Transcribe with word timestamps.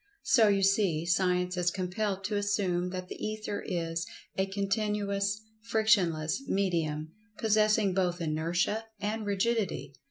So, 0.23 0.47
you 0.47 0.63
see, 0.63 1.05
Science 1.05 1.57
is 1.57 1.69
compelled 1.69 2.23
to 2.23 2.35
assume 2.35 2.89
that 2.89 3.07
the 3.07 3.23
Ether 3.23 3.61
is 3.63 4.07
"a 4.35 4.47
continuous, 4.47 5.43
Frictionless 5.61 6.41
medium, 6.47 7.11
possessing 7.37 7.93
both 7.93 8.19
Inertia 8.19 8.85
and 8.99 9.27
Rigidity." 9.27 9.93